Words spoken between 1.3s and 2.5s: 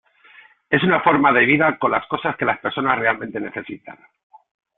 de vida con las cosas que